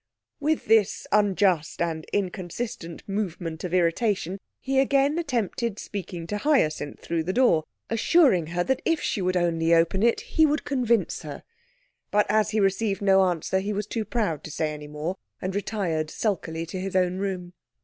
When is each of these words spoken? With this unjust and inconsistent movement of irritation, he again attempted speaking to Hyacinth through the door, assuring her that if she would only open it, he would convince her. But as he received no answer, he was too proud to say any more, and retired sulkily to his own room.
With 0.39 0.65
this 0.65 1.05
unjust 1.11 1.79
and 1.79 2.05
inconsistent 2.11 3.07
movement 3.07 3.63
of 3.63 3.71
irritation, 3.71 4.39
he 4.59 4.79
again 4.79 5.19
attempted 5.19 5.77
speaking 5.77 6.25
to 6.25 6.39
Hyacinth 6.39 7.01
through 7.01 7.21
the 7.23 7.31
door, 7.31 7.65
assuring 7.87 8.47
her 8.47 8.63
that 8.63 8.81
if 8.83 8.99
she 8.99 9.21
would 9.21 9.37
only 9.37 9.75
open 9.75 10.01
it, 10.01 10.21
he 10.21 10.47
would 10.47 10.65
convince 10.65 11.21
her. 11.21 11.43
But 12.09 12.25
as 12.31 12.49
he 12.49 12.59
received 12.59 13.03
no 13.03 13.21
answer, 13.25 13.59
he 13.59 13.73
was 13.73 13.85
too 13.85 14.03
proud 14.03 14.43
to 14.45 14.49
say 14.49 14.73
any 14.73 14.87
more, 14.87 15.17
and 15.39 15.53
retired 15.53 16.09
sulkily 16.09 16.65
to 16.65 16.79
his 16.79 16.95
own 16.95 17.17
room. 17.19 17.53